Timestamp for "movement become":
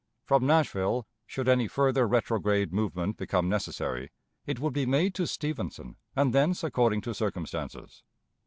2.73-3.47